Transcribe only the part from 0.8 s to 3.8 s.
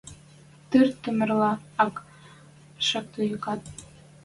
Тумерлӓ, ак шакты юкат.